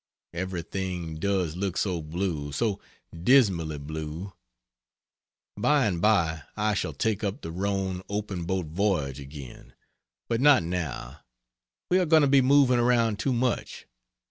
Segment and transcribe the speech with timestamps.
[0.33, 2.79] Everything does look so blue, so
[3.13, 4.33] dismally blue!
[5.55, 9.73] By and by I shall take up the Rhone open boat voyage again,
[10.27, 11.19] but not now
[11.91, 13.85] we are going to be moving around too much.